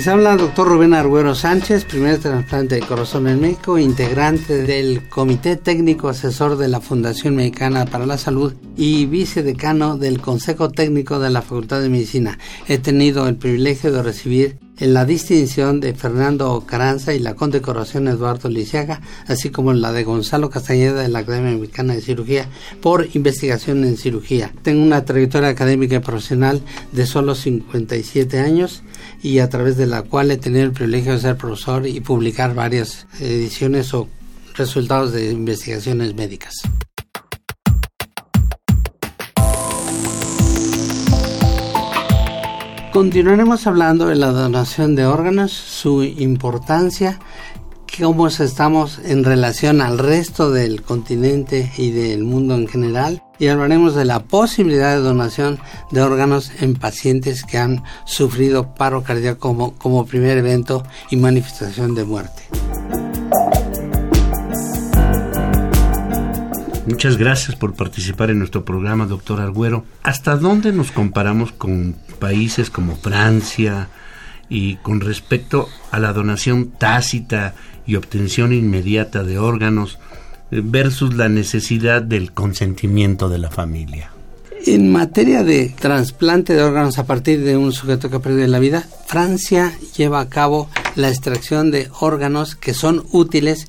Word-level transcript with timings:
Les 0.00 0.08
habla 0.08 0.32
el 0.32 0.38
doctor 0.38 0.66
Rubén 0.66 0.94
Arguero 0.94 1.34
Sánchez, 1.34 1.84
primer 1.84 2.16
trasplante 2.16 2.76
de 2.76 2.80
corazón 2.80 3.28
en 3.28 3.38
México, 3.38 3.76
integrante 3.76 4.62
del 4.62 5.06
Comité 5.10 5.56
Técnico 5.56 6.08
Asesor 6.08 6.56
de 6.56 6.68
la 6.68 6.80
Fundación 6.80 7.36
Mexicana 7.36 7.84
para 7.84 8.06
la 8.06 8.16
Salud 8.16 8.54
y 8.78 9.04
vicedecano 9.04 9.98
del 9.98 10.22
Consejo 10.22 10.70
Técnico 10.70 11.18
de 11.18 11.28
la 11.28 11.42
Facultad 11.42 11.82
de 11.82 11.90
Medicina. 11.90 12.38
He 12.66 12.78
tenido 12.78 13.28
el 13.28 13.36
privilegio 13.36 13.92
de 13.92 14.02
recibir 14.02 14.58
en 14.80 14.94
la 14.94 15.04
distinción 15.04 15.78
de 15.78 15.94
Fernando 15.94 16.64
Caranza 16.66 17.14
y 17.14 17.18
la 17.18 17.34
condecoración 17.34 18.08
Eduardo 18.08 18.48
Lisiaga, 18.48 19.00
así 19.26 19.50
como 19.50 19.72
la 19.72 19.92
de 19.92 20.04
Gonzalo 20.04 20.50
Castañeda 20.50 21.02
de 21.02 21.08
la 21.08 21.20
Academia 21.20 21.56
Mexicana 21.56 21.94
de 21.94 22.00
Cirugía 22.00 22.48
por 22.80 23.08
investigación 23.14 23.84
en 23.84 23.96
cirugía. 23.96 24.52
Tengo 24.62 24.82
una 24.82 25.04
trayectoria 25.04 25.50
académica 25.50 25.96
y 25.96 26.00
profesional 26.00 26.62
de 26.92 27.06
solo 27.06 27.34
57 27.34 28.38
años 28.38 28.82
y 29.22 29.38
a 29.38 29.48
través 29.48 29.76
de 29.76 29.86
la 29.86 30.02
cual 30.02 30.30
he 30.30 30.38
tenido 30.38 30.64
el 30.64 30.72
privilegio 30.72 31.12
de 31.12 31.20
ser 31.20 31.36
profesor 31.36 31.86
y 31.86 32.00
publicar 32.00 32.54
varias 32.54 33.06
ediciones 33.20 33.92
o 33.94 34.08
resultados 34.54 35.12
de 35.12 35.30
investigaciones 35.30 36.14
médicas. 36.14 36.54
Continuaremos 42.92 43.68
hablando 43.68 44.06
de 44.06 44.16
la 44.16 44.32
donación 44.32 44.96
de 44.96 45.06
órganos, 45.06 45.52
su 45.52 46.02
importancia, 46.02 47.20
cómo 48.00 48.26
estamos 48.26 49.00
en 49.04 49.22
relación 49.24 49.80
al 49.80 49.98
resto 49.98 50.50
del 50.50 50.82
continente 50.82 51.70
y 51.76 51.92
del 51.92 52.24
mundo 52.24 52.56
en 52.56 52.66
general 52.66 53.22
y 53.38 53.46
hablaremos 53.46 53.94
de 53.94 54.04
la 54.04 54.20
posibilidad 54.24 54.96
de 54.96 55.02
donación 55.02 55.60
de 55.92 56.02
órganos 56.02 56.50
en 56.60 56.74
pacientes 56.74 57.44
que 57.44 57.58
han 57.58 57.84
sufrido 58.06 58.74
paro 58.74 59.04
cardíaco 59.04 59.74
como, 59.78 60.06
primer 60.06 60.38
evento 60.38 60.82
y 61.10 61.16
manifestación 61.16 61.94
de 61.94 62.04
muerte. 62.04 62.42
Muchas 66.86 67.16
gracias 67.18 67.54
por 67.54 67.74
participar 67.74 68.30
en 68.30 68.40
nuestro 68.40 68.64
programa, 68.64 69.06
doctor 69.06 69.40
Arguero. 69.40 69.84
¿Hasta 70.02 70.36
dónde 70.36 70.72
nos 70.72 70.90
comparamos 70.90 71.52
con 71.52 71.94
países 72.20 72.70
como 72.70 72.94
Francia 72.94 73.88
y 74.48 74.76
con 74.76 75.00
respecto 75.00 75.68
a 75.90 75.98
la 75.98 76.12
donación 76.12 76.70
tácita 76.70 77.54
y 77.86 77.96
obtención 77.96 78.52
inmediata 78.52 79.24
de 79.24 79.38
órganos 79.38 79.98
versus 80.50 81.14
la 81.14 81.28
necesidad 81.28 82.02
del 82.02 82.32
consentimiento 82.32 83.28
de 83.28 83.38
la 83.38 83.50
familia? 83.50 84.12
En 84.66 84.92
materia 84.92 85.42
de 85.42 85.70
trasplante 85.70 86.54
de 86.54 86.62
órganos 86.62 86.98
a 86.98 87.06
partir 87.06 87.42
de 87.42 87.56
un 87.56 87.72
sujeto 87.72 88.10
que 88.10 88.16
ha 88.16 88.20
perdido 88.20 88.46
la 88.46 88.58
vida, 88.58 88.86
Francia 89.06 89.72
lleva 89.96 90.20
a 90.20 90.28
cabo 90.28 90.68
la 90.96 91.08
extracción 91.08 91.70
de 91.70 91.88
órganos 92.00 92.56
que 92.56 92.74
son 92.74 93.04
útiles 93.10 93.68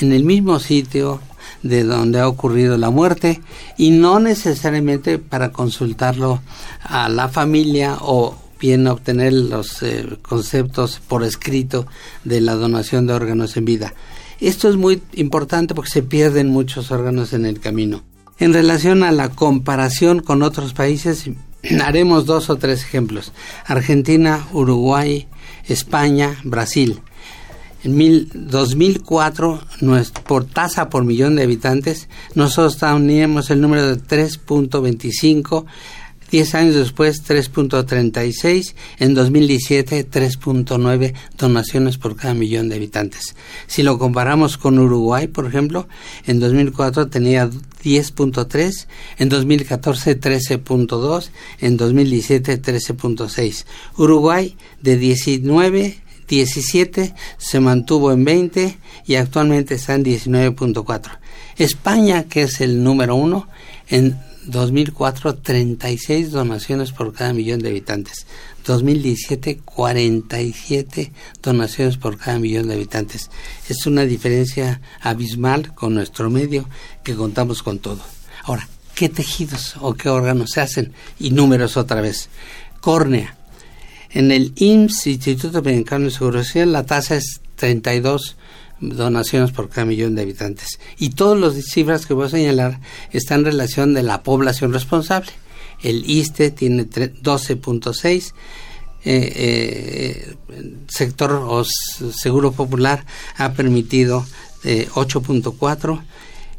en 0.00 0.12
el 0.12 0.24
mismo 0.24 0.60
sitio 0.60 1.20
de 1.62 1.84
donde 1.84 2.20
ha 2.20 2.28
ocurrido 2.28 2.76
la 2.76 2.90
muerte 2.90 3.40
y 3.76 3.90
no 3.90 4.20
necesariamente 4.20 5.18
para 5.18 5.52
consultarlo 5.52 6.40
a 6.82 7.08
la 7.08 7.28
familia 7.28 7.98
o 8.00 8.36
bien 8.60 8.86
obtener 8.86 9.32
los 9.32 9.82
eh, 9.82 10.06
conceptos 10.22 11.00
por 11.06 11.22
escrito 11.22 11.86
de 12.24 12.40
la 12.40 12.54
donación 12.54 13.06
de 13.06 13.12
órganos 13.12 13.56
en 13.56 13.64
vida. 13.64 13.94
Esto 14.40 14.68
es 14.68 14.76
muy 14.76 15.02
importante 15.14 15.74
porque 15.74 15.90
se 15.90 16.02
pierden 16.02 16.48
muchos 16.48 16.90
órganos 16.90 17.32
en 17.32 17.46
el 17.46 17.60
camino. 17.60 18.02
En 18.38 18.52
relación 18.52 19.02
a 19.02 19.10
la 19.10 19.30
comparación 19.30 20.20
con 20.20 20.42
otros 20.42 20.74
países, 20.74 21.30
haremos 21.82 22.24
dos 22.24 22.50
o 22.50 22.56
tres 22.56 22.82
ejemplos. 22.82 23.32
Argentina, 23.66 24.46
Uruguay, 24.52 25.26
España, 25.66 26.36
Brasil. 26.44 27.00
En 27.84 28.28
2004, 28.32 29.60
por 30.26 30.44
tasa 30.44 30.88
por 30.88 31.04
millón 31.04 31.36
de 31.36 31.44
habitantes, 31.44 32.08
nosotros 32.34 32.78
teníamos 32.78 33.50
el 33.50 33.60
número 33.60 33.86
de 33.86 34.02
3.25, 34.02 35.64
10 36.30 36.54
años 36.56 36.74
después 36.74 37.22
3.36, 37.24 38.74
en 38.98 39.14
2017 39.14 40.10
3.9 40.10 41.14
donaciones 41.38 41.98
por 41.98 42.16
cada 42.16 42.34
millón 42.34 42.68
de 42.68 42.76
habitantes. 42.76 43.36
Si 43.68 43.84
lo 43.84 43.96
comparamos 43.98 44.58
con 44.58 44.78
Uruguay, 44.78 45.28
por 45.28 45.46
ejemplo, 45.46 45.88
en 46.26 46.40
2004 46.40 47.08
tenía 47.08 47.48
10.3, 47.48 48.86
en 49.18 49.28
2014 49.28 50.20
13.2, 50.20 51.30
en 51.60 51.76
2017 51.76 52.60
13.6. 52.60 53.64
Uruguay 53.96 54.56
de 54.82 54.96
19 54.96 56.07
17, 56.28 57.14
se 57.38 57.60
mantuvo 57.60 58.12
en 58.12 58.24
20 58.24 58.78
y 59.06 59.14
actualmente 59.16 59.74
está 59.74 59.94
en 59.94 60.04
19.4. 60.04 61.18
España, 61.56 62.24
que 62.24 62.42
es 62.42 62.60
el 62.60 62.82
número 62.82 63.16
uno, 63.16 63.48
en 63.88 64.18
2004 64.48 65.36
36 65.36 66.30
donaciones 66.30 66.92
por 66.92 67.12
cada 67.12 67.32
millón 67.32 67.60
de 67.60 67.68
habitantes. 67.68 68.26
2017 68.66 69.60
47 69.64 71.12
donaciones 71.42 71.96
por 71.96 72.18
cada 72.18 72.38
millón 72.38 72.68
de 72.68 72.74
habitantes. 72.74 73.30
Es 73.68 73.86
una 73.86 74.02
diferencia 74.02 74.80
abismal 75.00 75.74
con 75.74 75.94
nuestro 75.94 76.30
medio 76.30 76.68
que 77.02 77.14
contamos 77.14 77.62
con 77.62 77.78
todo. 77.78 78.00
Ahora, 78.44 78.68
¿qué 78.94 79.08
tejidos 79.08 79.76
o 79.80 79.94
qué 79.94 80.08
órganos 80.08 80.50
se 80.50 80.60
hacen? 80.60 80.92
Y 81.18 81.30
números 81.30 81.76
otra 81.76 82.00
vez. 82.00 82.28
Córnea, 82.80 83.37
en 84.10 84.32
el 84.32 84.52
IMSS, 84.56 85.06
Instituto 85.06 85.62
Mexicano 85.62 86.06
de 86.06 86.10
Seguridad 86.10 86.44
Social, 86.44 86.72
la 86.72 86.86
tasa 86.86 87.16
es 87.16 87.40
32 87.56 88.36
donaciones 88.80 89.50
por 89.52 89.68
cada 89.68 89.84
millón 89.84 90.14
de 90.14 90.22
habitantes. 90.22 90.78
Y 90.98 91.10
todas 91.10 91.38
las 91.38 91.64
cifras 91.64 92.06
que 92.06 92.14
voy 92.14 92.26
a 92.26 92.30
señalar 92.30 92.80
están 93.12 93.40
en 93.40 93.46
relación 93.46 93.94
de 93.94 94.02
la 94.02 94.22
población 94.22 94.72
responsable. 94.72 95.30
El 95.82 96.08
ISTE 96.08 96.50
tiene 96.50 96.88
12.6, 96.88 98.32
eh, 99.04 99.32
eh, 99.36 100.36
sector 100.88 101.64
seguro 102.12 102.52
popular 102.52 103.06
ha 103.36 103.52
permitido 103.52 104.26
8.4 104.64 105.98
eh, 105.98 106.04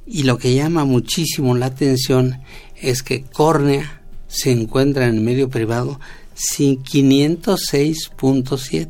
y 0.07 0.23
lo 0.23 0.38
que 0.38 0.55
llama 0.55 0.85
muchísimo 0.85 1.53
la 1.55 1.65
atención 1.65 2.41
es 2.81 3.03
que 3.03 3.23
córnea 3.23 4.01
se 4.29 4.51
encuentra 4.51 5.07
en 5.07 5.15
el 5.15 5.21
medio 5.21 5.49
privado 5.49 5.99
506.7. 6.39 8.89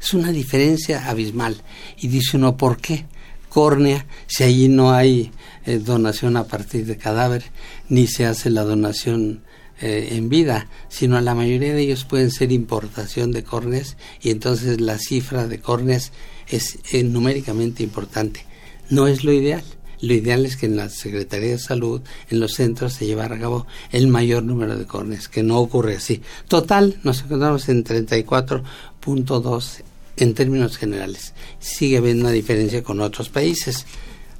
Es 0.00 0.14
una 0.14 0.32
diferencia 0.32 1.08
abismal. 1.08 1.62
Y 1.98 2.08
dice 2.08 2.36
uno, 2.36 2.56
¿por 2.56 2.78
qué? 2.78 3.04
Córnea, 3.48 4.06
si 4.26 4.42
allí 4.44 4.68
no 4.68 4.92
hay 4.92 5.30
eh, 5.66 5.78
donación 5.78 6.36
a 6.36 6.44
partir 6.44 6.86
de 6.86 6.96
cadáver, 6.96 7.42
ni 7.88 8.06
se 8.06 8.26
hace 8.26 8.50
la 8.50 8.62
donación 8.64 9.42
eh, 9.80 10.10
en 10.12 10.28
vida, 10.28 10.68
sino 10.88 11.20
la 11.20 11.34
mayoría 11.34 11.74
de 11.74 11.82
ellos 11.82 12.04
pueden 12.04 12.30
ser 12.30 12.52
importación 12.52 13.32
de 13.32 13.42
córneas 13.42 13.96
y 14.20 14.30
entonces 14.30 14.80
la 14.80 14.98
cifra 14.98 15.48
de 15.48 15.58
córneas 15.60 16.12
es 16.48 16.78
eh, 16.92 17.02
numéricamente 17.02 17.82
importante. 17.82 18.46
No 18.90 19.06
es 19.06 19.24
lo 19.24 19.32
ideal 19.32 19.64
lo 20.02 20.12
ideal 20.14 20.44
es 20.44 20.56
que 20.56 20.66
en 20.66 20.76
la 20.76 20.90
Secretaría 20.90 21.52
de 21.52 21.58
Salud, 21.58 22.00
en 22.28 22.40
los 22.40 22.54
centros, 22.54 22.94
se 22.94 23.06
llevara 23.06 23.36
a 23.36 23.38
cabo 23.38 23.68
el 23.92 24.08
mayor 24.08 24.42
número 24.42 24.76
de 24.76 24.84
córneas, 24.84 25.28
que 25.28 25.44
no 25.44 25.60
ocurre 25.60 25.94
así. 25.94 26.20
Total, 26.48 26.98
nos 27.04 27.22
encontramos 27.22 27.68
en 27.68 27.84
34.2 27.84 29.82
en 30.16 30.34
términos 30.34 30.76
generales. 30.76 31.34
Sigue 31.60 31.98
habiendo 31.98 32.24
una 32.24 32.32
diferencia 32.32 32.82
con 32.82 33.00
otros 33.00 33.28
países. 33.28 33.86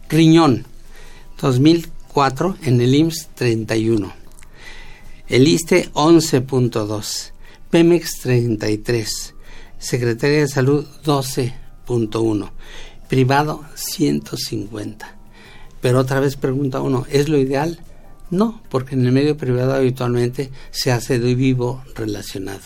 Riñón, 0.09 0.67
2004 1.41 2.57
en 2.65 2.81
el 2.81 2.93
IMSS 2.97 3.29
31. 3.37 4.13
El 5.29 5.47
ISTE 5.47 5.93
11.2. 5.93 7.31
Pemex 7.71 8.19
33. 8.19 9.35
Secretaría 9.79 10.41
de 10.41 10.49
Salud 10.49 10.85
12.1. 11.05 12.51
Privado 13.09 13.65
150. 13.77 15.22
Pero 15.83 16.01
otra 16.01 16.21
vez 16.21 16.37
pregunta 16.37 16.81
uno, 16.81 17.05
¿es 17.11 17.29
lo 17.29 17.37
ideal? 17.37 17.79
No, 18.31 18.63
porque 18.71 18.95
en 18.95 19.05
el 19.05 19.13
medio 19.13 19.37
privado 19.37 19.75
habitualmente 19.75 20.51
se 20.71 20.91
hace 20.91 21.19
de 21.19 21.35
vivo 21.35 21.85
relacionado 21.95 22.63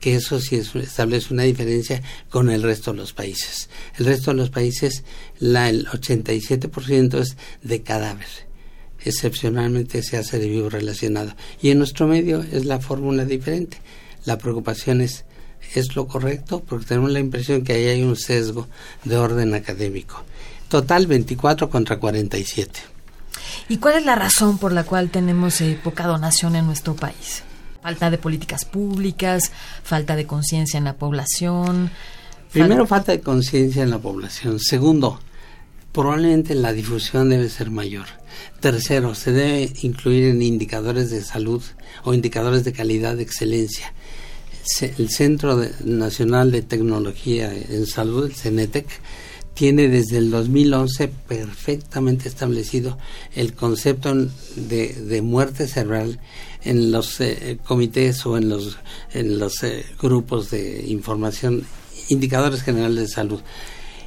que 0.00 0.14
eso 0.14 0.40
sí 0.40 0.56
establece 0.56 1.32
una 1.32 1.44
diferencia 1.44 2.02
con 2.30 2.50
el 2.50 2.62
resto 2.62 2.92
de 2.92 2.98
los 2.98 3.12
países. 3.12 3.68
El 3.98 4.06
resto 4.06 4.30
de 4.30 4.36
los 4.36 4.50
países, 4.50 5.04
la, 5.38 5.68
el 5.68 5.86
87% 5.86 7.18
es 7.18 7.36
de 7.62 7.82
cadáver. 7.82 8.28
Excepcionalmente 9.04 10.02
se 10.02 10.16
hace 10.16 10.38
de 10.38 10.48
vivo 10.48 10.68
relacionado. 10.68 11.34
Y 11.62 11.70
en 11.70 11.78
nuestro 11.78 12.06
medio 12.06 12.42
es 12.52 12.66
la 12.66 12.78
fórmula 12.78 13.24
diferente. 13.24 13.78
La 14.24 14.38
preocupación 14.38 15.00
es, 15.00 15.24
¿es 15.74 15.96
lo 15.96 16.06
correcto? 16.06 16.62
Porque 16.66 16.86
tenemos 16.86 17.10
la 17.10 17.20
impresión 17.20 17.62
que 17.62 17.72
ahí 17.72 17.86
hay 17.86 18.02
un 18.02 18.16
sesgo 18.16 18.68
de 19.04 19.16
orden 19.16 19.54
académico. 19.54 20.24
Total 20.68 21.06
24 21.06 21.70
contra 21.70 21.98
47. 21.98 22.80
¿Y 23.68 23.78
cuál 23.78 23.96
es 23.96 24.04
la 24.04 24.14
razón 24.14 24.58
por 24.58 24.72
la 24.72 24.84
cual 24.84 25.10
tenemos 25.10 25.60
eh, 25.60 25.78
poca 25.82 26.06
donación 26.06 26.56
en 26.56 26.66
nuestro 26.66 26.94
país? 26.94 27.42
Falta 27.82 28.10
de 28.10 28.18
políticas 28.18 28.64
públicas, 28.64 29.52
falta 29.84 30.16
de 30.16 30.26
conciencia 30.26 30.78
en 30.78 30.84
la 30.84 30.94
población. 30.94 31.90
Primero, 32.52 32.86
falta 32.86 33.12
de 33.12 33.20
conciencia 33.20 33.82
en 33.82 33.90
la 33.90 33.98
población. 33.98 34.58
Segundo, 34.58 35.20
probablemente 35.92 36.54
la 36.54 36.72
difusión 36.72 37.28
debe 37.28 37.48
ser 37.48 37.70
mayor. 37.70 38.06
Tercero, 38.60 39.14
se 39.14 39.32
debe 39.32 39.72
incluir 39.82 40.24
en 40.26 40.42
indicadores 40.42 41.10
de 41.10 41.22
salud 41.22 41.62
o 42.04 42.12
indicadores 42.12 42.64
de 42.64 42.72
calidad 42.72 43.16
de 43.16 43.22
excelencia. 43.22 43.92
El 44.80 45.10
Centro 45.10 45.64
Nacional 45.84 46.50
de 46.50 46.62
Tecnología 46.62 47.52
en 47.54 47.86
Salud, 47.86 48.26
el 48.26 48.34
CENETEC, 48.34 48.86
tiene 49.56 49.88
desde 49.88 50.18
el 50.18 50.30
2011 50.30 51.08
perfectamente 51.08 52.28
establecido 52.28 52.98
el 53.34 53.54
concepto 53.54 54.14
de, 54.54 55.22
muerte 55.22 55.66
cerebral 55.66 56.20
en 56.62 56.92
los 56.92 57.20
eh, 57.22 57.58
comités 57.64 58.26
o 58.26 58.36
en 58.36 58.50
los, 58.50 58.76
en 59.14 59.38
los 59.38 59.62
eh, 59.62 59.86
grupos 59.98 60.50
de 60.50 60.84
información, 60.88 61.64
indicadores 62.10 62.62
generales 62.62 62.96
de 62.96 63.08
salud. 63.08 63.40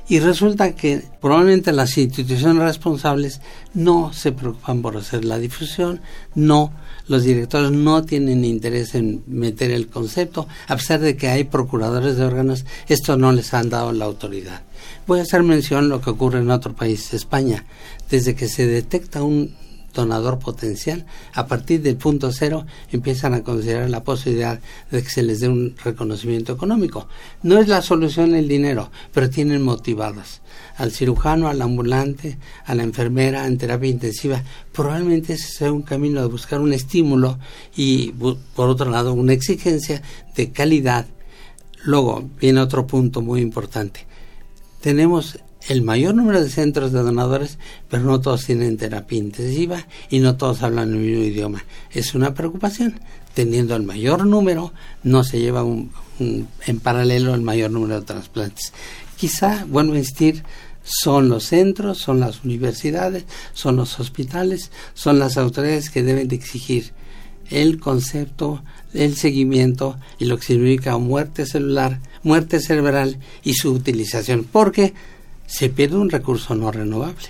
Y 0.10 0.20
resulta 0.20 0.76
que 0.76 1.04
probablemente 1.22 1.72
las 1.72 1.96
instituciones 2.00 2.64
responsables 2.64 3.42
no 3.76 4.12
se 4.12 4.32
preocupan 4.32 4.82
por 4.82 4.98
hacer 4.98 5.24
la 5.24 5.38
difusión, 5.38 6.02
no, 6.34 6.74
los 7.08 7.24
directores 7.24 7.72
no 7.72 8.04
tienen 8.04 8.44
interés 8.44 8.96
en 8.96 9.24
meter 9.28 9.70
el 9.70 9.88
concepto, 9.88 10.48
a 10.68 10.76
pesar 10.76 11.00
de 11.00 11.16
que 11.16 11.28
hay 11.28 11.44
procuradores 11.44 12.18
de 12.18 12.26
órganos, 12.26 12.66
esto 12.88 13.18
no 13.18 13.32
les 13.32 13.54
han 13.54 13.70
dado 13.70 13.92
la 13.92 14.06
autoridad. 14.06 14.64
Voy 15.06 15.20
a 15.20 15.24
hacer 15.24 15.44
mención 15.44 15.84
de 15.84 15.90
lo 15.90 16.02
que 16.02 16.10
ocurre 16.10 16.40
en 16.40 16.50
otro 16.50 16.76
país, 16.76 17.14
España. 17.14 17.66
Desde 18.10 18.34
que 18.34 18.48
se 18.48 18.66
detecta 18.66 19.22
un 19.22 19.54
donador 20.00 20.40
potencial, 20.40 21.06
a 21.34 21.48
partir 21.48 21.82
del 21.82 21.98
punto 21.98 22.32
cero 22.32 22.66
empiezan 22.92 23.34
a 23.34 23.44
considerar 23.44 23.90
la 23.90 24.04
posibilidad 24.04 24.60
de 24.92 25.04
que 25.04 25.10
se 25.10 25.24
les 25.24 25.40
dé 25.40 25.48
un 25.48 25.76
reconocimiento 25.84 26.54
económico. 26.54 27.08
No 27.44 27.60
es 27.60 27.68
la 27.68 27.82
solución 27.82 28.36
el 28.36 28.48
dinero, 28.48 28.92
pero 29.14 29.30
tienen 29.30 29.62
motivados 29.62 30.42
al 30.78 30.92
cirujano, 30.92 31.48
al 31.48 31.62
ambulante, 31.62 32.38
a 32.66 32.76
la 32.76 32.84
enfermera 32.84 33.46
en 33.46 33.58
terapia 33.58 33.90
intensiva. 33.90 34.44
Probablemente 34.72 35.34
ese 35.34 35.50
sea 35.50 35.72
un 35.72 35.82
camino 35.82 36.22
de 36.22 36.28
buscar 36.28 36.60
un 36.60 36.74
estímulo 36.74 37.38
y, 37.76 38.12
por 38.56 38.70
otro 38.70 38.90
lado, 38.90 39.14
una 39.14 39.34
exigencia 39.34 40.02
de 40.36 40.52
calidad. 40.52 41.06
Luego 41.84 42.30
viene 42.40 42.62
otro 42.62 42.88
punto 42.88 43.22
muy 43.22 43.42
importante 43.42 44.10
tenemos 44.82 45.40
el 45.70 45.84
mayor 45.84 46.16
número 46.16 46.42
de 46.42 46.50
centros 46.50 46.92
de 46.92 47.04
donadores, 47.04 47.60
pero 47.90 48.04
no 48.04 48.20
todos 48.20 48.44
tienen 48.44 48.76
terapia 48.76 49.20
intensiva 49.20 49.86
y 50.10 50.20
no 50.20 50.36
todos 50.36 50.64
hablan 50.64 50.90
el 50.90 50.98
mismo 50.98 51.24
idioma. 51.24 51.64
Es 51.92 52.16
una 52.16 52.34
preocupación. 52.34 53.00
Teniendo 53.36 53.76
el 53.76 53.84
mayor 53.84 54.26
número, 54.26 54.74
no 55.04 55.24
se 55.24 55.40
lleva 55.40 55.64
en 56.20 56.80
paralelo 56.82 57.36
el 57.36 57.42
mayor 57.42 57.70
número 57.70 58.00
de 58.00 58.06
trasplantes. 58.06 58.74
Quizá, 59.16 59.66
bueno, 59.70 59.96
insistir, 59.96 60.44
son 60.82 61.30
los 61.30 61.46
centros, 61.46 62.00
son 62.00 62.20
las 62.20 62.44
universidades, 62.44 63.26
son 63.54 63.76
los 63.76 64.00
hospitales, 64.00 64.72
son 64.96 65.20
las 65.20 65.38
autoridades 65.38 65.92
que 65.92 66.02
deben 66.02 66.28
de 66.28 66.36
exigir 66.36 66.94
el 67.52 67.80
concepto, 67.80 68.64
el 68.94 69.16
seguimiento 69.16 69.98
y 70.18 70.26
lo 70.26 70.38
que 70.38 70.46
significa 70.46 70.98
muerte 70.98 71.46
celular, 71.46 72.00
muerte 72.24 72.60
cerebral 72.60 73.20
y 73.44 73.54
su 73.54 73.72
utilización, 73.72 74.46
porque 74.52 74.94
se 75.50 75.70
pierde 75.70 75.98
un 75.98 76.10
recurso 76.10 76.56
no 76.56 76.72
renovable. 76.72 77.28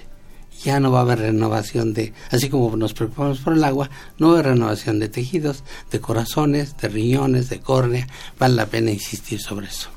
Ya 0.63 0.79
no 0.81 0.91
va 0.91 0.99
a 0.99 1.01
haber 1.03 1.19
renovación 1.19 1.93
de, 1.93 2.13
así 2.31 2.49
como 2.49 2.75
nos 2.75 2.93
preocupamos 2.93 3.39
por 3.39 3.53
el 3.53 3.63
agua, 3.63 3.89
no 4.17 4.33
va 4.33 4.39
a 4.39 4.43
renovación 4.43 4.99
de 4.99 5.07
tejidos, 5.07 5.63
de 5.89 6.01
corazones, 6.01 6.75
de 6.77 6.89
riñones, 6.89 7.49
de 7.49 7.61
córnea. 7.61 8.07
Vale 8.37 8.55
la 8.55 8.65
pena 8.65 8.91
insistir 8.91 9.39
sobre 9.39 9.67
eso. 9.67 9.89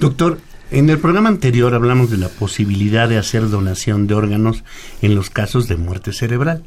Doctor, 0.00 0.40
en 0.70 0.88
el 0.88 0.98
programa 0.98 1.28
anterior 1.28 1.74
hablamos 1.74 2.10
de 2.10 2.16
la 2.16 2.28
posibilidad 2.28 3.08
de 3.08 3.18
hacer 3.18 3.50
donación 3.50 4.06
de 4.06 4.14
órganos 4.14 4.64
en 5.02 5.14
los 5.14 5.28
casos 5.28 5.68
de 5.68 5.76
muerte 5.76 6.14
cerebral 6.14 6.64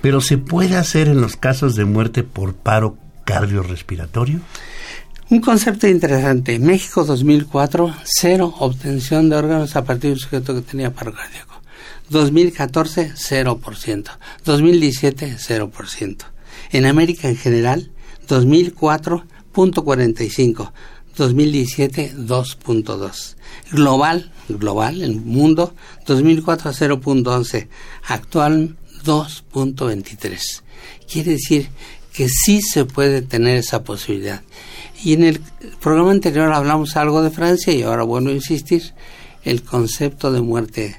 pero 0.00 0.20
¿se 0.20 0.38
puede 0.38 0.76
hacer 0.76 1.08
en 1.08 1.20
los 1.20 1.36
casos 1.36 1.74
de 1.74 1.84
muerte 1.84 2.22
por 2.22 2.54
paro 2.54 2.96
cardiorrespiratorio? 3.24 4.40
Un 5.28 5.40
concepto 5.40 5.88
interesante. 5.88 6.60
México 6.60 7.04
2004, 7.04 7.92
cero 8.04 8.54
obtención 8.60 9.28
de 9.28 9.34
órganos 9.34 9.74
a 9.74 9.84
partir 9.84 10.10
de 10.10 10.14
un 10.14 10.20
sujeto 10.20 10.54
que 10.54 10.60
tenía 10.60 10.94
paro 10.94 11.12
cardíaco. 11.12 11.60
2014, 12.10 13.14
0%. 13.16 14.10
2017, 14.44 15.36
0%. 15.36 16.16
En 16.70 16.86
América 16.86 17.28
en 17.28 17.36
general, 17.36 17.90
2004, 18.28 19.24
0.45. 19.52 20.70
2017, 21.16 22.14
2.2. 22.14 23.34
Global, 23.72 24.30
global, 24.48 25.02
el 25.02 25.16
mundo, 25.16 25.74
2004, 26.06 26.72
0.11. 26.72 27.66
Actual, 28.06 28.76
2.23. 29.02 30.62
Quiere 31.10 31.32
decir 31.32 31.68
que 32.12 32.28
sí 32.28 32.62
se 32.62 32.84
puede 32.84 33.22
tener 33.22 33.56
esa 33.56 33.82
posibilidad. 33.82 34.42
Y 35.06 35.12
en 35.12 35.22
el 35.22 35.40
programa 35.80 36.10
anterior 36.10 36.52
hablamos 36.52 36.96
algo 36.96 37.22
de 37.22 37.30
Francia 37.30 37.72
y 37.72 37.82
ahora 37.82 38.02
bueno 38.02 38.32
insistir, 38.32 38.92
el 39.44 39.62
concepto 39.62 40.32
de 40.32 40.40
muerte, 40.40 40.96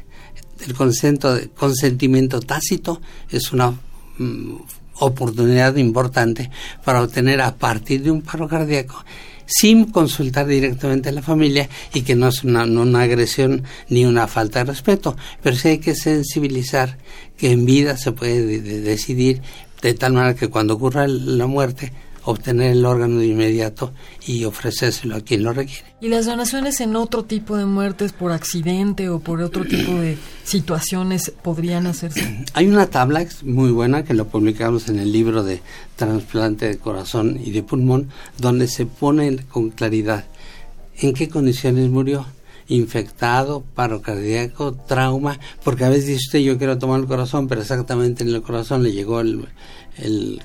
el 0.66 0.74
concepto 0.76 1.36
de 1.36 1.50
consentimiento 1.50 2.40
tácito 2.40 3.02
es 3.30 3.52
una 3.52 3.72
mm, 4.18 4.54
oportunidad 5.00 5.76
importante 5.76 6.50
para 6.86 7.04
obtener 7.04 7.42
a 7.42 7.58
partir 7.58 8.02
de 8.02 8.12
un 8.12 8.22
paro 8.22 8.48
cardíaco 8.48 9.04
sin 9.46 9.92
consultar 9.92 10.48
directamente 10.48 11.10
a 11.10 11.12
la 11.12 11.22
familia 11.22 11.68
y 11.94 12.04
que 12.04 12.16
no 12.16 12.30
es 12.30 12.46
una, 12.46 12.64
una 12.64 13.02
agresión 13.02 13.64
ni 13.90 14.06
una 14.06 14.28
falta 14.28 14.60
de 14.60 14.72
respeto, 14.72 15.18
pero 15.44 15.58
sí 15.58 15.68
hay 15.68 15.78
que 15.80 15.96
sensibilizar 15.96 16.98
que 17.36 17.52
en 17.52 17.66
vida 17.66 17.98
se 17.98 18.14
puede 18.14 18.62
decidir 18.62 19.42
de 19.82 19.94
tal 19.96 20.14
manera 20.14 20.34
que 20.34 20.48
cuando 20.48 20.76
ocurra 20.76 21.10
la 21.10 21.46
muerte 21.46 21.92
obtener 22.28 22.72
el 22.72 22.86
órgano 22.86 23.20
de 23.20 23.28
inmediato 23.28 23.94
y 24.26 24.44
ofrecérselo 24.44 25.16
a 25.16 25.22
quien 25.22 25.44
lo 25.44 25.54
requiere. 25.54 25.86
¿Y 26.02 26.10
las 26.10 26.26
donaciones 26.26 26.82
en 26.82 26.98
otro 26.98 27.24
tipo 27.24 27.56
de 27.56 27.66
muertes 27.66 28.12
por 28.12 28.34
accidente 28.34 29.08
o 29.08 29.20
por 29.20 29.42
otro 29.42 29.64
tipo 29.64 29.94
de 29.94 30.18
situaciones 30.44 31.32
podrían 31.42 31.88
hacerse? 31.88 32.46
Hay 32.54 32.68
una 32.68 32.88
tabla 32.88 33.26
muy 33.44 33.72
buena 33.72 34.04
que 34.04 34.14
lo 34.14 34.28
publicamos 34.28 34.90
en 34.90 35.00
el 35.00 35.12
libro 35.12 35.44
de 35.44 35.62
trasplante 35.96 36.68
de 36.68 36.78
corazón 36.78 37.40
y 37.42 37.52
de 37.52 37.64
pulmón 37.64 38.10
donde 38.38 38.68
se 38.68 38.86
pone 38.86 39.38
con 39.50 39.70
claridad 39.70 40.26
en 41.00 41.14
qué 41.14 41.30
condiciones 41.30 41.90
murió 41.90 42.26
infectado, 42.68 43.64
paro 43.76 44.02
cardíaco, 44.02 44.74
trauma, 44.74 45.40
porque 45.64 45.86
a 45.86 45.90
veces 45.90 46.08
dice 46.08 46.26
usted 46.26 46.40
yo 46.40 46.58
quiero 46.58 46.78
tomar 46.78 47.00
el 47.00 47.08
corazón, 47.08 47.48
pero 47.48 47.62
exactamente 47.62 48.24
en 48.24 48.30
el 48.30 48.42
corazón 48.42 48.84
le 48.84 48.92
llegó 48.92 49.22
el, 49.22 49.48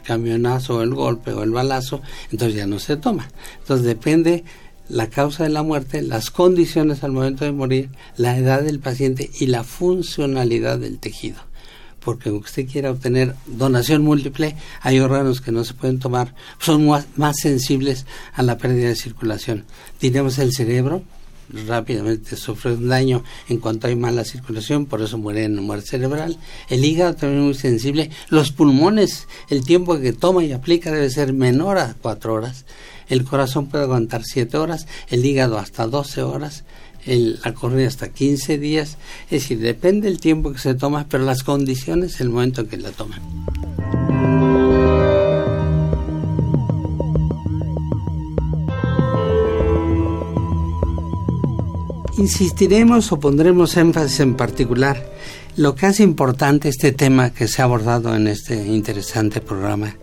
camionazo 0.05 0.83
el 0.83 0.95
golpe 0.95 1.33
o 1.33 1.43
el 1.43 1.51
balazo, 1.51 2.01
entonces 2.31 2.57
ya 2.57 2.67
no 2.67 2.79
se 2.79 2.97
toma. 2.97 3.29
Entonces 3.61 3.87
depende 3.87 4.45
la 4.89 5.09
causa 5.09 5.45
de 5.45 5.51
la 5.51 5.63
muerte, 5.63 6.03
las 6.03 6.31
condiciones 6.31 7.03
al 7.03 7.13
momento 7.13 7.45
de 7.45 7.53
morir, 7.53 7.91
la 8.17 8.37
edad 8.37 8.63
del 8.63 8.79
paciente 8.79 9.31
y 9.39 9.47
la 9.47 9.65
funcionalidad 9.65 10.79
del 10.79 10.99
tejido. 10.99 11.41
Porque 12.01 12.31
usted 12.31 12.67
quiera 12.67 12.91
obtener 12.91 13.37
donación 13.47 14.03
múltiple, 14.03 14.57
hay 14.81 14.99
órganos 14.99 15.41
que 15.41 15.53
no 15.53 15.65
se 15.65 15.75
pueden 15.75 16.01
tomar, 16.01 16.35
son 16.59 16.87
más, 16.87 17.07
más 17.15 17.37
sensibles 17.39 18.07
a 18.35 18.43
la 18.43 18.59
pérdida 18.59 18.89
de 18.89 18.97
circulación. 18.97 19.65
Tenemos 19.99 20.39
el 20.39 20.53
cerebro, 20.53 21.05
rápidamente 21.67 22.37
sufre 22.37 22.73
un 22.73 22.89
daño 22.89 23.23
en 23.49 23.59
cuanto 23.59 23.87
hay 23.87 23.97
mala 23.97 24.25
circulación, 24.25 24.87
por 24.87 25.03
eso 25.03 25.19
muere 25.19 25.45
en 25.45 25.63
muerte 25.63 25.89
cerebral. 25.89 26.39
El 26.69 26.85
hígado 26.85 27.15
también 27.15 27.41
es 27.41 27.47
muy 27.47 27.55
sensible. 27.55 28.11
Los 28.29 28.53
pulmones, 28.53 29.29
el 29.49 29.65
tiempo 29.65 29.99
que 29.99 30.13
toma 30.13 30.45
y 30.45 30.53
aplica 30.53 30.91
debe 30.91 31.11
ser 31.11 31.33
menor 31.33 31.79
a 31.79 31.95
cuatro 32.01 32.35
horas. 32.35 32.65
El 33.09 33.25
corazón 33.25 33.67
puede 33.69 33.85
aguantar 33.85 34.25
siete 34.25 34.57
horas, 34.57 34.87
el 35.09 35.25
hígado 35.25 35.59
hasta 35.59 35.87
doce 35.87 36.23
horas, 36.23 36.65
el, 37.05 37.41
la 37.43 37.87
hasta 37.87 38.09
quince 38.09 38.59
días. 38.59 38.97
Es 39.25 39.43
decir, 39.43 39.59
depende 39.59 40.09
del 40.09 40.21
tiempo 40.21 40.53
que 40.53 40.59
se 40.59 40.75
toma, 40.75 41.07
pero 41.09 41.25
las 41.25 41.43
condiciones, 41.43 42.21
el 42.21 42.31
momento 42.31 42.63
en 42.63 42.67
que 42.69 42.77
la 42.77 42.91
toman. 42.93 43.21
Insistiremos 52.19 53.11
o 53.11 53.19
pondremos 53.19 53.77
énfasis 53.79 54.21
en 54.21 54.35
particular 54.35 55.11
lo 55.57 55.75
que 55.75 55.87
hace 55.87 56.03
importante 56.03 56.69
este 56.69 56.93
tema 56.93 57.31
que 57.31 57.49
se 57.49 57.63
ha 57.63 57.65
abordado 57.65 58.15
en 58.15 58.27
este 58.27 58.67
interesante 58.67 59.41
programa 59.41 59.97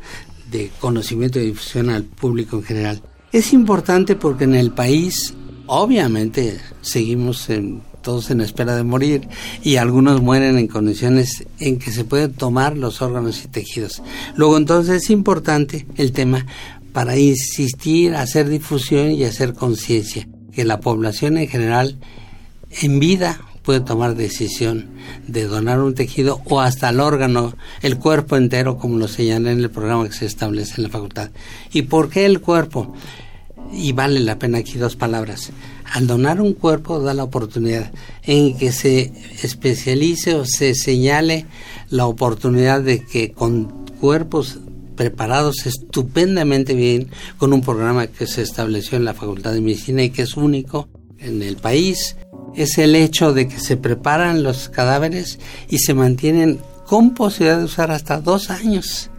de 0.51 0.71
conocimiento 0.79 1.39
y 1.39 1.47
difusión 1.47 1.89
al 1.89 2.03
público 2.03 2.57
en 2.57 2.63
general. 2.63 3.01
Es 3.31 3.53
importante 3.53 4.15
porque 4.15 4.45
en 4.45 4.55
el 4.55 4.71
país 4.71 5.35
obviamente 5.67 6.59
seguimos 6.81 7.47
todos 8.01 8.31
en 8.31 8.41
espera 8.41 8.75
de 8.75 8.83
morir 8.83 9.27
y 9.61 9.75
algunos 9.75 10.19
mueren 10.21 10.57
en 10.57 10.67
condiciones 10.67 11.45
en 11.59 11.77
que 11.77 11.91
se 11.91 12.05
pueden 12.05 12.33
tomar 12.33 12.75
los 12.75 13.03
órganos 13.03 13.43
y 13.43 13.49
tejidos. 13.49 14.01
Luego 14.35 14.57
entonces 14.57 15.03
es 15.03 15.09
importante 15.11 15.85
el 15.95 16.11
tema 16.11 16.45
para 16.91 17.17
insistir, 17.17 18.15
hacer 18.15 18.49
difusión 18.49 19.11
y 19.11 19.25
hacer 19.25 19.53
conciencia 19.53 20.27
que 20.59 20.65
la 20.65 20.81
población 20.81 21.37
en 21.37 21.47
general 21.47 21.95
en 22.81 22.99
vida 22.99 23.39
puede 23.63 23.79
tomar 23.79 24.15
decisión 24.15 24.89
de 25.25 25.45
donar 25.45 25.79
un 25.79 25.95
tejido 25.95 26.41
o 26.43 26.59
hasta 26.59 26.89
el 26.89 26.99
órgano, 26.99 27.55
el 27.81 27.97
cuerpo 27.97 28.35
entero, 28.35 28.77
como 28.77 28.97
lo 28.97 29.07
señala 29.07 29.53
en 29.53 29.59
el 29.59 29.69
programa 29.69 30.05
que 30.05 30.13
se 30.13 30.25
establece 30.25 30.73
en 30.75 30.83
la 30.83 30.89
facultad. 30.89 31.29
¿Y 31.71 31.83
por 31.83 32.09
qué 32.09 32.25
el 32.25 32.41
cuerpo? 32.41 32.93
Y 33.71 33.93
vale 33.93 34.19
la 34.19 34.37
pena 34.37 34.57
aquí 34.57 34.77
dos 34.77 34.97
palabras. 34.97 35.51
Al 35.93 36.07
donar 36.07 36.41
un 36.41 36.51
cuerpo 36.51 36.99
da 36.99 37.13
la 37.13 37.23
oportunidad 37.23 37.93
en 38.23 38.57
que 38.57 38.73
se 38.73 39.13
especialice 39.41 40.35
o 40.35 40.43
se 40.43 40.75
señale 40.75 41.45
la 41.89 42.05
oportunidad 42.05 42.81
de 42.81 43.05
que 43.05 43.31
con 43.31 43.85
cuerpos 44.01 44.59
preparados 44.99 45.65
estupendamente 45.65 46.73
bien 46.73 47.09
con 47.37 47.53
un 47.53 47.61
programa 47.61 48.07
que 48.07 48.27
se 48.27 48.41
estableció 48.41 48.97
en 48.97 49.05
la 49.05 49.13
Facultad 49.13 49.53
de 49.53 49.61
Medicina 49.61 50.03
y 50.03 50.09
que 50.09 50.23
es 50.23 50.35
único 50.35 50.89
en 51.19 51.41
el 51.41 51.55
país, 51.55 52.17
es 52.53 52.77
el 52.77 52.93
hecho 52.97 53.31
de 53.31 53.47
que 53.47 53.61
se 53.61 53.77
preparan 53.77 54.43
los 54.43 54.67
cadáveres 54.67 55.39
y 55.69 55.77
se 55.77 55.93
mantienen 55.93 56.59
con 56.85 57.13
posibilidad 57.13 57.59
de 57.59 57.63
usar 57.63 57.91
hasta 57.91 58.19
dos 58.19 58.49
años. 58.49 59.09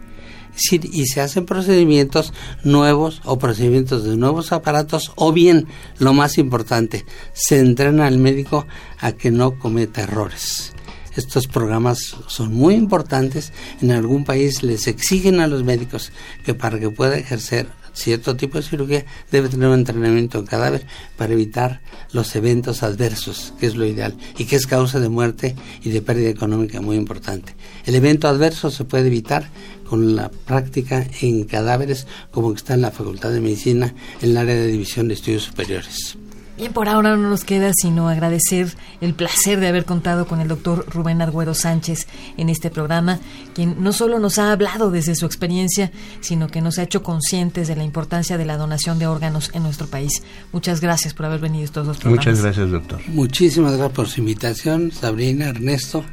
y 0.71 1.07
se 1.07 1.21
hacen 1.21 1.47
procedimientos 1.47 2.31
nuevos 2.63 3.19
o 3.25 3.39
procedimientos 3.39 4.03
de 4.03 4.17
nuevos 4.17 4.51
aparatos 4.51 5.11
o 5.15 5.31
bien, 5.31 5.65
lo 5.97 6.13
más 6.13 6.37
importante, 6.37 7.05
se 7.33 7.57
entrena 7.57 8.05
al 8.05 8.19
médico 8.19 8.67
a 8.99 9.13
que 9.13 9.31
no 9.31 9.57
cometa 9.57 10.03
errores. 10.03 10.73
Estos 11.15 11.47
programas 11.47 12.15
son 12.27 12.53
muy 12.53 12.75
importantes. 12.75 13.51
En 13.81 13.91
algún 13.91 14.23
país 14.23 14.63
les 14.63 14.87
exigen 14.87 15.39
a 15.39 15.47
los 15.47 15.63
médicos 15.63 16.11
que 16.45 16.53
para 16.53 16.79
que 16.79 16.89
pueda 16.89 17.17
ejercer 17.17 17.67
cierto 17.93 18.35
tipo 18.35 18.57
de 18.57 18.63
cirugía 18.63 19.05
debe 19.31 19.49
tener 19.49 19.67
un 19.67 19.79
entrenamiento 19.79 20.39
en 20.39 20.45
cadáver 20.45 20.85
para 21.17 21.33
evitar 21.33 21.81
los 22.13 22.35
eventos 22.35 22.83
adversos, 22.83 23.53
que 23.59 23.67
es 23.67 23.75
lo 23.75 23.85
ideal, 23.85 24.15
y 24.37 24.45
que 24.45 24.55
es 24.55 24.67
causa 24.67 24.99
de 24.99 25.09
muerte 25.09 25.55
y 25.83 25.89
de 25.89 26.01
pérdida 26.01 26.29
económica 26.29 26.81
muy 26.81 26.95
importante. 26.95 27.55
El 27.85 27.95
evento 27.95 28.27
adverso 28.27 28.71
se 28.71 28.85
puede 28.85 29.07
evitar 29.07 29.49
con 29.87 30.15
la 30.15 30.29
práctica 30.29 31.05
en 31.21 31.43
cadáveres 31.43 32.07
como 32.31 32.53
está 32.53 32.75
en 32.75 32.81
la 32.81 32.91
Facultad 32.91 33.31
de 33.31 33.41
Medicina 33.41 33.93
en 34.21 34.29
el 34.29 34.37
área 34.37 34.55
de 34.55 34.67
División 34.67 35.07
de 35.07 35.15
Estudios 35.15 35.43
Superiores. 35.43 36.17
Bien, 36.61 36.73
por 36.73 36.87
ahora 36.89 37.17
no 37.17 37.27
nos 37.27 37.43
queda 37.43 37.71
sino 37.73 38.07
agradecer 38.07 38.75
el 39.01 39.15
placer 39.15 39.59
de 39.59 39.67
haber 39.67 39.83
contado 39.83 40.27
con 40.27 40.41
el 40.41 40.47
doctor 40.47 40.85
Rubén 40.87 41.19
Arguero 41.19 41.55
Sánchez 41.55 42.05
en 42.37 42.49
este 42.49 42.69
programa, 42.69 43.19
quien 43.55 43.81
no 43.81 43.91
solo 43.93 44.19
nos 44.19 44.37
ha 44.37 44.51
hablado 44.51 44.91
desde 44.91 45.15
su 45.15 45.25
experiencia, 45.25 45.91
sino 46.19 46.49
que 46.49 46.61
nos 46.61 46.77
ha 46.77 46.83
hecho 46.83 47.01
conscientes 47.01 47.67
de 47.67 47.75
la 47.75 47.83
importancia 47.83 48.37
de 48.37 48.45
la 48.45 48.57
donación 48.57 48.99
de 48.99 49.07
órganos 49.07 49.49
en 49.55 49.63
nuestro 49.63 49.87
país. 49.87 50.21
Muchas 50.51 50.81
gracias 50.81 51.15
por 51.15 51.25
haber 51.25 51.39
venido 51.39 51.65
estos 51.65 51.87
dos 51.87 51.97
programas. 51.97 52.27
Muchas 52.27 52.43
gracias, 52.43 52.69
doctor. 52.69 53.01
Muchísimas 53.07 53.71
gracias 53.71 53.95
por 53.95 54.07
su 54.07 54.19
invitación, 54.19 54.91
Sabrina, 54.91 55.47
Ernesto, 55.47 56.05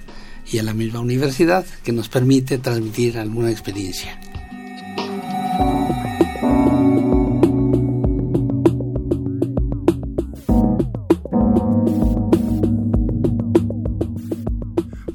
y 0.50 0.56
a 0.56 0.62
la 0.62 0.72
misma 0.72 1.00
universidad 1.00 1.66
que 1.84 1.92
nos 1.92 2.08
permite 2.08 2.56
transmitir 2.56 3.18
alguna 3.18 3.50
experiencia. 3.50 4.18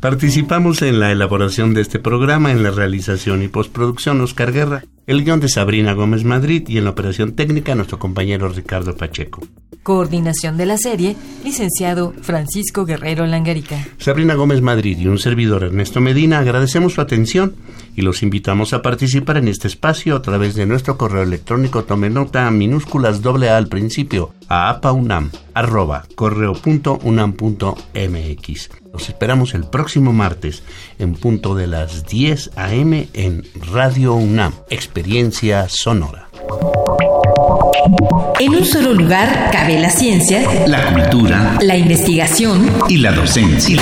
Participamos 0.04 0.82
en 0.82 1.00
la 1.00 1.14
elaboración 1.14 1.74
de 1.74 1.80
este 1.80 1.98
programa, 1.98 2.52
en 2.52 2.62
la 2.62 2.72
realización 2.72 3.42
y 3.42 3.48
postproducción 3.48 4.20
Oscar 4.20 4.52
Guerra, 4.52 4.84
el 5.08 5.24
guion 5.24 5.40
de 5.40 5.48
Sabrina 5.48 5.94
Gómez 5.94 6.26
Madrid 6.26 6.66
y 6.68 6.78
en 6.78 6.84
la 6.84 6.90
operación 6.90 7.38
técnica 7.38 7.74
nuestro 7.74 8.00
compañero 8.00 8.50
Ricardo 8.50 8.98
Pacheco. 8.98 9.40
Coordinación 9.82 10.58
de 10.58 10.66
la 10.66 10.78
serie, 10.78 11.16
licenciado 11.46 12.14
Francisco 12.22 12.84
Guerrero 12.84 13.26
Langarica. 13.26 13.78
Sabrina 13.98 14.34
Gómez 14.34 14.62
Madrid 14.62 14.98
y 15.00 15.08
un 15.08 15.20
servidor 15.20 15.64
Ernesto 15.64 16.02
Medina 16.02 16.40
agradecemos 16.40 16.96
su 16.96 17.00
atención 17.00 17.56
y 17.96 18.02
los 18.02 18.24
invitamos 18.24 18.74
a 18.74 18.82
participar 18.82 19.38
en 19.38 19.48
este 19.48 19.70
espacio 19.70 20.18
a 20.18 20.22
través 20.22 20.56
de 20.56 20.66
nuestro 20.66 20.98
correo 20.98 21.24
electrónico. 21.24 21.86
Tome 21.86 22.10
nota 22.10 22.52
minúsculas 22.52 23.22
doble 23.22 23.50
A 23.50 23.56
al 23.56 23.70
principio 23.70 24.34
a 24.50 24.70
apaunam 24.70 25.30
arroba 25.54 26.04
correo.unam.mx. 26.16 28.83
Los 28.94 29.10
esperamos 29.10 29.56
el 29.56 29.64
próximo 29.64 30.14
martes 30.14 30.62
en 31.00 31.16
punto 31.16 31.56
de 31.56 31.66
las 31.66 32.06
10 32.06 32.52
a.m. 32.56 33.08
en 33.14 33.44
Radio 33.72 34.14
UNAM, 34.14 34.54
Experiencia 34.70 35.68
Sonora. 35.68 36.30
En 38.40 38.54
un 38.54 38.64
solo 38.64 38.94
lugar 38.94 39.50
cabe 39.52 39.80
la 39.80 39.90
ciencia, 39.90 40.68
la 40.68 40.94
cultura, 40.94 41.58
la 41.62 41.76
investigación 41.76 42.72
y 42.88 42.98
la 42.98 43.12
docencia. 43.14 43.82